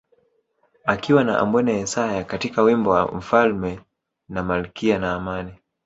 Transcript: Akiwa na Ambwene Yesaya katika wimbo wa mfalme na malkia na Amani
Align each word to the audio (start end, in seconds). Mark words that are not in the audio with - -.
Akiwa 0.93 1.23
na 1.23 1.37
Ambwene 1.39 1.73
Yesaya 1.73 2.23
katika 2.23 2.61
wimbo 2.61 2.89
wa 2.89 3.11
mfalme 3.15 3.79
na 4.29 4.43
malkia 4.43 4.99
na 4.99 5.13
Amani 5.15 5.53